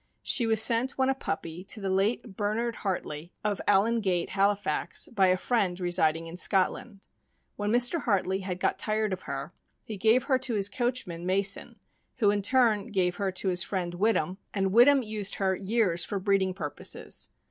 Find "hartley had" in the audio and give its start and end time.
8.01-8.59